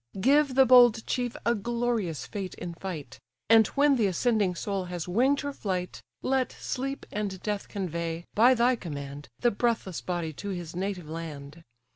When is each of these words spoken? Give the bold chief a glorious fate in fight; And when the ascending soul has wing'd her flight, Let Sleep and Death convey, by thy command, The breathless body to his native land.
Give 0.19 0.55
the 0.55 0.65
bold 0.65 1.05
chief 1.05 1.35
a 1.45 1.53
glorious 1.53 2.25
fate 2.25 2.55
in 2.55 2.73
fight; 2.73 3.19
And 3.51 3.67
when 3.77 3.97
the 3.97 4.07
ascending 4.07 4.55
soul 4.55 4.85
has 4.85 5.07
wing'd 5.07 5.41
her 5.41 5.53
flight, 5.53 6.01
Let 6.23 6.51
Sleep 6.51 7.05
and 7.11 7.39
Death 7.43 7.67
convey, 7.67 8.25
by 8.33 8.55
thy 8.55 8.75
command, 8.77 9.27
The 9.41 9.51
breathless 9.51 10.01
body 10.01 10.33
to 10.33 10.49
his 10.49 10.75
native 10.75 11.07
land. 11.07 11.61